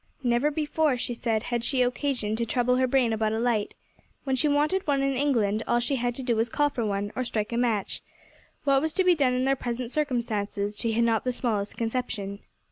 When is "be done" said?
9.03-9.35